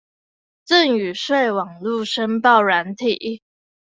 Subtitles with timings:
[0.67, 3.43] 贈與稅網路申報軟體